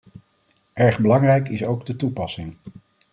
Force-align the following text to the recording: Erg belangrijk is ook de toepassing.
Erg 0.73 0.99
belangrijk 1.01 1.49
is 1.49 1.63
ook 1.65 1.85
de 1.85 1.95
toepassing. 1.95 2.55